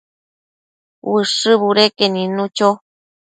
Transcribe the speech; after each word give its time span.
Ushë 1.15 1.51
budeque 1.61 2.05
nidnu 2.13 2.45
cho 2.57 2.69